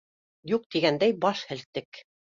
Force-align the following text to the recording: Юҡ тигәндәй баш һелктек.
Юҡ 0.51 0.65
тигәндәй 0.75 1.15
баш 1.27 1.47
һелктек. 1.51 2.05